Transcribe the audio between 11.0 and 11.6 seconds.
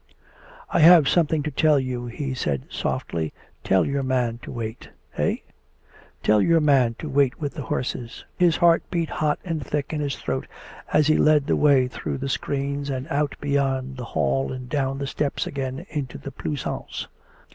he led the